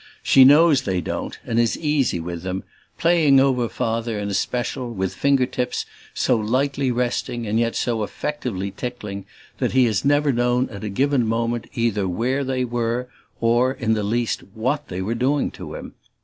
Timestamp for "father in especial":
3.69-4.91